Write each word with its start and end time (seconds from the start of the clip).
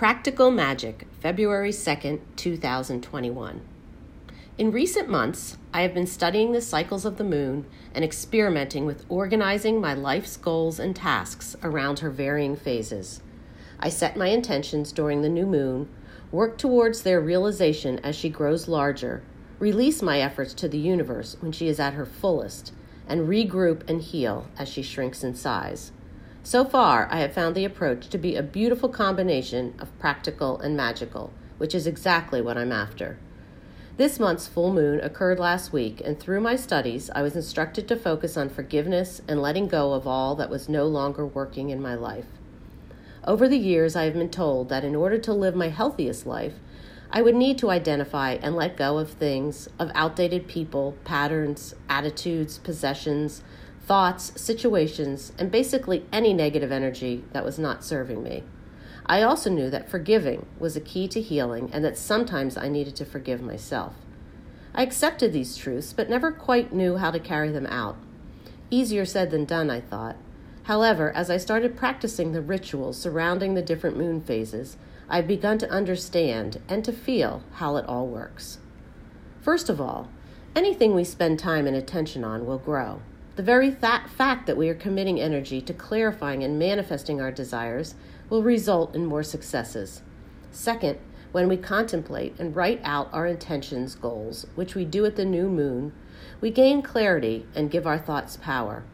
Practical 0.00 0.50
Magic, 0.50 1.06
February 1.20 1.72
2nd, 1.72 2.20
2021. 2.34 3.60
In 4.56 4.72
recent 4.72 5.10
months, 5.10 5.58
I 5.74 5.82
have 5.82 5.92
been 5.92 6.06
studying 6.06 6.52
the 6.52 6.62
cycles 6.62 7.04
of 7.04 7.18
the 7.18 7.22
moon 7.22 7.66
and 7.94 8.02
experimenting 8.02 8.86
with 8.86 9.04
organizing 9.10 9.78
my 9.78 9.92
life's 9.92 10.38
goals 10.38 10.80
and 10.80 10.96
tasks 10.96 11.54
around 11.62 11.98
her 11.98 12.08
varying 12.08 12.56
phases. 12.56 13.20
I 13.78 13.90
set 13.90 14.16
my 14.16 14.28
intentions 14.28 14.90
during 14.90 15.20
the 15.20 15.28
new 15.28 15.44
moon, 15.44 15.90
work 16.32 16.56
towards 16.56 17.02
their 17.02 17.20
realization 17.20 17.98
as 17.98 18.16
she 18.16 18.30
grows 18.30 18.68
larger, 18.68 19.22
release 19.58 20.00
my 20.00 20.22
efforts 20.22 20.54
to 20.54 20.68
the 20.70 20.78
universe 20.78 21.36
when 21.40 21.52
she 21.52 21.68
is 21.68 21.78
at 21.78 21.92
her 21.92 22.06
fullest, 22.06 22.72
and 23.06 23.28
regroup 23.28 23.86
and 23.86 24.00
heal 24.00 24.48
as 24.58 24.66
she 24.66 24.80
shrinks 24.80 25.22
in 25.22 25.34
size. 25.34 25.92
So 26.42 26.64
far, 26.64 27.06
I 27.10 27.20
have 27.20 27.34
found 27.34 27.54
the 27.54 27.66
approach 27.66 28.08
to 28.08 28.18
be 28.18 28.34
a 28.34 28.42
beautiful 28.42 28.88
combination 28.88 29.74
of 29.78 29.96
practical 29.98 30.58
and 30.58 30.74
magical, 30.76 31.32
which 31.58 31.74
is 31.74 31.86
exactly 31.86 32.40
what 32.40 32.56
I'm 32.56 32.72
after. 32.72 33.18
This 33.98 34.18
month's 34.18 34.46
full 34.46 34.72
moon 34.72 35.00
occurred 35.00 35.38
last 35.38 35.74
week, 35.74 36.00
and 36.02 36.18
through 36.18 36.40
my 36.40 36.56
studies, 36.56 37.10
I 37.14 37.20
was 37.20 37.36
instructed 37.36 37.86
to 37.88 37.96
focus 37.96 38.38
on 38.38 38.48
forgiveness 38.48 39.20
and 39.28 39.42
letting 39.42 39.68
go 39.68 39.92
of 39.92 40.06
all 40.06 40.34
that 40.36 40.48
was 40.48 40.70
no 40.70 40.86
longer 40.86 41.26
working 41.26 41.68
in 41.68 41.82
my 41.82 41.94
life. 41.94 42.24
Over 43.24 43.46
the 43.46 43.58
years, 43.58 43.94
I 43.94 44.04
have 44.04 44.14
been 44.14 44.30
told 44.30 44.70
that 44.70 44.84
in 44.84 44.96
order 44.96 45.18
to 45.18 45.34
live 45.34 45.54
my 45.54 45.68
healthiest 45.68 46.24
life, 46.24 46.54
I 47.12 47.20
would 47.20 47.34
need 47.34 47.58
to 47.58 47.70
identify 47.70 48.38
and 48.40 48.56
let 48.56 48.78
go 48.78 48.96
of 48.96 49.10
things, 49.10 49.68
of 49.78 49.90
outdated 49.94 50.48
people, 50.48 50.96
patterns, 51.04 51.74
attitudes, 51.90 52.56
possessions, 52.56 53.42
thoughts, 53.90 54.40
situations, 54.40 55.32
and 55.36 55.50
basically 55.50 56.06
any 56.12 56.32
negative 56.32 56.70
energy 56.70 57.24
that 57.32 57.44
was 57.44 57.58
not 57.58 57.82
serving 57.82 58.22
me. 58.22 58.44
I 59.04 59.22
also 59.22 59.50
knew 59.50 59.68
that 59.68 59.90
forgiving 59.90 60.46
was 60.60 60.76
a 60.76 60.80
key 60.80 61.08
to 61.08 61.20
healing 61.20 61.68
and 61.72 61.84
that 61.84 61.98
sometimes 61.98 62.56
I 62.56 62.68
needed 62.68 62.94
to 62.94 63.04
forgive 63.04 63.42
myself. 63.42 63.94
I 64.72 64.84
accepted 64.84 65.32
these 65.32 65.56
truths, 65.56 65.92
but 65.92 66.08
never 66.08 66.30
quite 66.30 66.72
knew 66.72 66.98
how 66.98 67.10
to 67.10 67.18
carry 67.18 67.50
them 67.50 67.66
out. 67.66 67.96
Easier 68.70 69.04
said 69.04 69.32
than 69.32 69.44
done, 69.44 69.70
I 69.70 69.80
thought. 69.80 70.14
However, 70.62 71.10
as 71.10 71.28
I 71.28 71.36
started 71.36 71.76
practicing 71.76 72.30
the 72.30 72.40
rituals 72.40 72.96
surrounding 72.96 73.54
the 73.54 73.60
different 73.60 73.96
moon 73.96 74.20
phases, 74.20 74.76
I've 75.08 75.26
begun 75.26 75.58
to 75.58 75.68
understand 75.68 76.60
and 76.68 76.84
to 76.84 76.92
feel 76.92 77.42
how 77.54 77.76
it 77.76 77.86
all 77.86 78.06
works. 78.06 78.60
First 79.40 79.68
of 79.68 79.80
all, 79.80 80.08
anything 80.54 80.94
we 80.94 81.02
spend 81.02 81.40
time 81.40 81.66
and 81.66 81.74
attention 81.74 82.22
on 82.22 82.46
will 82.46 82.58
grow. 82.58 83.02
The 83.40 83.46
very 83.46 83.70
fact 83.70 84.46
that 84.46 84.58
we 84.58 84.68
are 84.68 84.74
committing 84.74 85.18
energy 85.18 85.62
to 85.62 85.72
clarifying 85.72 86.44
and 86.44 86.58
manifesting 86.58 87.22
our 87.22 87.32
desires 87.32 87.94
will 88.28 88.42
result 88.42 88.94
in 88.94 89.06
more 89.06 89.22
successes. 89.22 90.02
Second, 90.50 90.98
when 91.32 91.48
we 91.48 91.56
contemplate 91.56 92.38
and 92.38 92.54
write 92.54 92.82
out 92.84 93.08
our 93.14 93.26
intentions, 93.26 93.94
goals, 93.94 94.46
which 94.56 94.74
we 94.74 94.84
do 94.84 95.06
at 95.06 95.16
the 95.16 95.24
new 95.24 95.48
moon, 95.48 95.94
we 96.42 96.50
gain 96.50 96.82
clarity 96.82 97.46
and 97.54 97.70
give 97.70 97.86
our 97.86 97.98
thoughts 97.98 98.36
power. 98.36 98.84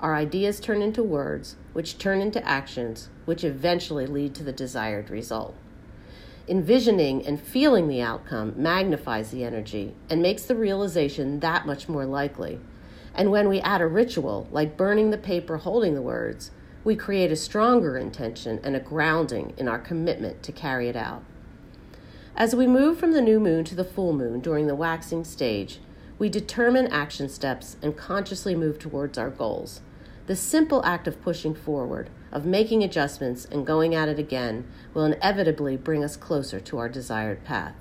Our 0.00 0.16
ideas 0.16 0.58
turn 0.58 0.82
into 0.82 1.04
words, 1.04 1.54
which 1.72 1.96
turn 1.96 2.20
into 2.20 2.44
actions, 2.44 3.08
which 3.24 3.44
eventually 3.44 4.08
lead 4.08 4.34
to 4.34 4.42
the 4.42 4.50
desired 4.50 5.10
result. 5.10 5.54
Envisioning 6.48 7.24
and 7.24 7.40
feeling 7.40 7.86
the 7.86 8.02
outcome 8.02 8.54
magnifies 8.56 9.30
the 9.30 9.44
energy 9.44 9.94
and 10.10 10.20
makes 10.20 10.42
the 10.42 10.56
realization 10.56 11.38
that 11.38 11.68
much 11.68 11.88
more 11.88 12.04
likely. 12.04 12.58
And 13.14 13.30
when 13.30 13.48
we 13.48 13.60
add 13.60 13.80
a 13.80 13.86
ritual, 13.86 14.48
like 14.50 14.76
burning 14.76 15.10
the 15.10 15.18
paper 15.18 15.58
holding 15.58 15.94
the 15.94 16.02
words, 16.02 16.50
we 16.84 16.96
create 16.96 17.30
a 17.30 17.36
stronger 17.36 17.96
intention 17.96 18.58
and 18.64 18.74
a 18.74 18.80
grounding 18.80 19.52
in 19.56 19.68
our 19.68 19.78
commitment 19.78 20.42
to 20.42 20.52
carry 20.52 20.88
it 20.88 20.96
out. 20.96 21.22
As 22.34 22.56
we 22.56 22.66
move 22.66 22.98
from 22.98 23.12
the 23.12 23.20
new 23.20 23.38
moon 23.38 23.64
to 23.64 23.74
the 23.74 23.84
full 23.84 24.12
moon 24.12 24.40
during 24.40 24.66
the 24.66 24.74
waxing 24.74 25.24
stage, 25.24 25.78
we 26.18 26.28
determine 26.28 26.86
action 26.86 27.28
steps 27.28 27.76
and 27.82 27.96
consciously 27.96 28.54
move 28.54 28.78
towards 28.78 29.18
our 29.18 29.30
goals. 29.30 29.80
The 30.26 30.36
simple 30.36 30.84
act 30.84 31.06
of 31.06 31.20
pushing 31.20 31.54
forward, 31.54 32.08
of 32.30 32.46
making 32.46 32.82
adjustments 32.82 33.44
and 33.44 33.66
going 33.66 33.94
at 33.94 34.08
it 34.08 34.18
again, 34.18 34.64
will 34.94 35.04
inevitably 35.04 35.76
bring 35.76 36.02
us 36.02 36.16
closer 36.16 36.58
to 36.60 36.78
our 36.78 36.88
desired 36.88 37.44
path. 37.44 37.74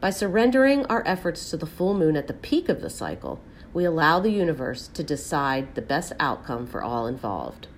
By 0.00 0.10
surrendering 0.10 0.84
our 0.86 1.06
efforts 1.06 1.48
to 1.50 1.56
the 1.56 1.66
full 1.66 1.94
moon 1.94 2.16
at 2.16 2.26
the 2.26 2.34
peak 2.34 2.68
of 2.68 2.80
the 2.80 2.90
cycle, 2.90 3.40
we 3.74 3.84
allow 3.84 4.20
the 4.20 4.30
universe 4.30 4.88
to 4.88 5.02
decide 5.02 5.74
the 5.74 5.82
best 5.82 6.12
outcome 6.20 6.66
for 6.66 6.82
all 6.82 7.06
involved. 7.06 7.68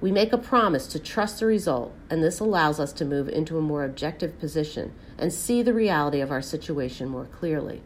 We 0.00 0.12
make 0.12 0.32
a 0.32 0.38
promise 0.38 0.86
to 0.88 0.98
trust 0.98 1.40
the 1.40 1.46
result, 1.46 1.94
and 2.08 2.22
this 2.22 2.40
allows 2.40 2.80
us 2.80 2.92
to 2.94 3.04
move 3.04 3.28
into 3.28 3.58
a 3.58 3.62
more 3.62 3.84
objective 3.84 4.38
position 4.38 4.92
and 5.18 5.32
see 5.32 5.62
the 5.62 5.74
reality 5.74 6.20
of 6.20 6.30
our 6.30 6.42
situation 6.42 7.08
more 7.08 7.26
clearly. 7.26 7.82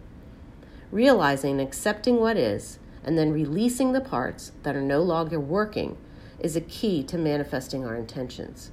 Realizing 0.93 1.53
and 1.53 1.61
accepting 1.61 2.21
what 2.21 2.37
is, 2.37 2.79
and 3.05 3.19
then 3.19 3.33
releasing 3.33 3.93
the 3.93 4.01
parts 4.01 4.53
that 4.63 4.77
are 4.77 4.83
no 4.83 5.03
longer 5.03 5.41
working, 5.41 5.97
is 6.39 6.55
a 6.55 6.61
key 6.61 7.03
to 7.05 7.19
manifesting 7.19 7.85
our 7.85 7.97
intentions. 7.97 8.71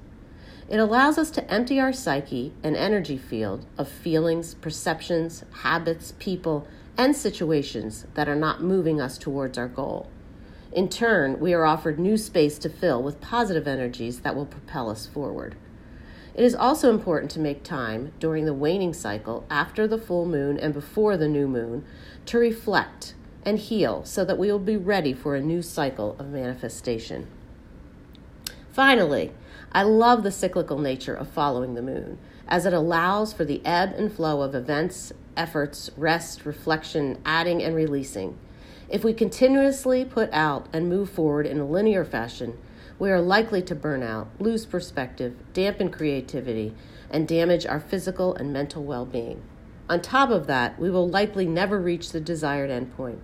It 0.69 0.77
allows 0.77 1.17
us 1.17 1.31
to 1.31 1.51
empty 1.51 1.79
our 1.79 1.91
psyche 1.91 2.53
and 2.63 2.77
energy 2.77 3.17
field 3.17 3.65
of 3.77 3.89
feelings, 3.89 4.53
perceptions, 4.53 5.43
habits, 5.63 6.13
people, 6.19 6.67
and 7.01 7.15
situations 7.15 8.05
that 8.13 8.29
are 8.29 8.35
not 8.35 8.61
moving 8.61 9.01
us 9.01 9.17
towards 9.17 9.57
our 9.57 9.67
goal. 9.67 10.07
In 10.71 10.87
turn, 10.87 11.39
we 11.39 11.51
are 11.51 11.65
offered 11.65 11.97
new 11.97 12.15
space 12.15 12.59
to 12.59 12.69
fill 12.69 13.01
with 13.01 13.19
positive 13.19 13.67
energies 13.67 14.19
that 14.19 14.35
will 14.35 14.45
propel 14.45 14.87
us 14.87 15.07
forward. 15.07 15.55
It 16.35 16.43
is 16.43 16.53
also 16.53 16.91
important 16.91 17.31
to 17.31 17.39
make 17.39 17.63
time 17.63 18.11
during 18.19 18.45
the 18.45 18.53
waning 18.53 18.93
cycle, 18.93 19.47
after 19.49 19.87
the 19.87 19.97
full 19.97 20.27
moon 20.27 20.59
and 20.59 20.75
before 20.75 21.17
the 21.17 21.27
new 21.27 21.47
moon, 21.47 21.83
to 22.27 22.37
reflect 22.37 23.15
and 23.43 23.57
heal 23.57 24.05
so 24.05 24.23
that 24.23 24.37
we 24.37 24.51
will 24.51 24.59
be 24.59 24.77
ready 24.77 25.11
for 25.11 25.35
a 25.35 25.41
new 25.41 25.63
cycle 25.63 26.15
of 26.19 26.27
manifestation. 26.27 27.25
Finally, 28.71 29.31
I 29.71 29.81
love 29.81 30.21
the 30.21 30.31
cyclical 30.31 30.77
nature 30.77 31.15
of 31.15 31.29
following 31.29 31.73
the 31.73 31.81
moon, 31.81 32.19
as 32.47 32.67
it 32.67 32.73
allows 32.73 33.33
for 33.33 33.43
the 33.43 33.65
ebb 33.65 33.95
and 33.97 34.13
flow 34.13 34.43
of 34.43 34.53
events, 34.53 35.11
efforts, 35.37 35.89
rest, 35.97 36.45
reflection, 36.45 37.19
adding, 37.25 37.61
and 37.61 37.75
releasing. 37.75 38.37
If 38.89 39.03
we 39.03 39.13
continuously 39.13 40.03
put 40.03 40.29
out 40.33 40.67
and 40.73 40.89
move 40.89 41.09
forward 41.09 41.45
in 41.45 41.59
a 41.59 41.65
linear 41.65 42.03
fashion, 42.03 42.57
we 42.99 43.09
are 43.09 43.21
likely 43.21 43.61
to 43.63 43.73
burn 43.73 44.03
out, 44.03 44.27
lose 44.39 44.65
perspective, 44.65 45.35
dampen 45.53 45.89
creativity, 45.89 46.73
and 47.09 47.27
damage 47.27 47.65
our 47.65 47.79
physical 47.79 48.35
and 48.35 48.53
mental 48.53 48.83
well 48.83 49.05
being. 49.05 49.41
On 49.89 50.01
top 50.01 50.29
of 50.29 50.47
that, 50.47 50.79
we 50.79 50.89
will 50.89 51.09
likely 51.09 51.45
never 51.45 51.79
reach 51.79 52.11
the 52.11 52.21
desired 52.21 52.69
endpoint. 52.69 53.19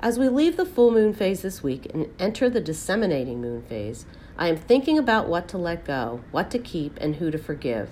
As 0.00 0.18
we 0.18 0.28
leave 0.28 0.56
the 0.56 0.64
full 0.64 0.90
moon 0.90 1.12
phase 1.12 1.42
this 1.42 1.62
week 1.62 1.86
and 1.92 2.08
enter 2.18 2.48
the 2.48 2.60
disseminating 2.60 3.40
moon 3.40 3.62
phase, 3.62 4.06
I 4.38 4.48
am 4.48 4.56
thinking 4.56 4.98
about 4.98 5.28
what 5.28 5.46
to 5.48 5.58
let 5.58 5.84
go, 5.84 6.22
what 6.30 6.50
to 6.52 6.58
keep, 6.58 6.96
and 7.00 7.16
who 7.16 7.30
to 7.30 7.38
forgive. 7.38 7.90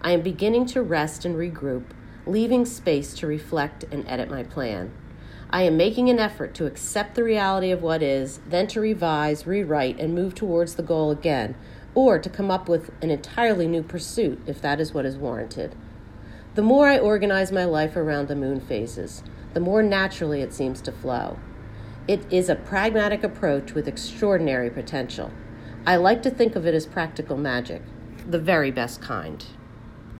I 0.00 0.12
am 0.12 0.22
beginning 0.22 0.66
to 0.66 0.82
rest 0.82 1.24
and 1.24 1.36
regroup, 1.36 1.84
leaving 2.26 2.64
space 2.64 3.14
to 3.14 3.26
reflect 3.26 3.84
and 3.90 4.06
edit 4.08 4.30
my 4.30 4.42
plan. 4.42 4.92
I 5.50 5.62
am 5.62 5.76
making 5.76 6.08
an 6.08 6.18
effort 6.18 6.54
to 6.54 6.66
accept 6.66 7.14
the 7.14 7.24
reality 7.24 7.70
of 7.70 7.82
what 7.82 8.02
is, 8.02 8.40
then 8.46 8.66
to 8.68 8.80
revise, 8.80 9.46
rewrite, 9.46 10.00
and 10.00 10.14
move 10.14 10.34
towards 10.34 10.76
the 10.76 10.82
goal 10.82 11.10
again, 11.10 11.54
or 11.94 12.18
to 12.18 12.30
come 12.30 12.50
up 12.50 12.68
with 12.68 12.90
an 13.02 13.10
entirely 13.10 13.66
new 13.66 13.82
pursuit 13.82 14.40
if 14.46 14.62
that 14.62 14.80
is 14.80 14.94
what 14.94 15.04
is 15.04 15.18
warranted. 15.18 15.74
The 16.54 16.62
more 16.62 16.88
I 16.88 16.98
organize 16.98 17.52
my 17.52 17.64
life 17.64 17.96
around 17.96 18.28
the 18.28 18.36
moon 18.36 18.60
phases, 18.60 19.22
the 19.52 19.60
more 19.60 19.82
naturally 19.82 20.40
it 20.40 20.54
seems 20.54 20.80
to 20.82 20.92
flow. 20.92 21.38
It 22.08 22.24
is 22.32 22.48
a 22.48 22.54
pragmatic 22.54 23.22
approach 23.22 23.74
with 23.74 23.86
extraordinary 23.86 24.70
potential. 24.70 25.30
I 25.86 25.96
like 25.96 26.22
to 26.22 26.30
think 26.30 26.56
of 26.56 26.66
it 26.66 26.74
as 26.74 26.86
practical 26.86 27.36
magic, 27.36 27.82
the 28.26 28.38
very 28.38 28.70
best 28.70 29.00
kind. 29.00 29.44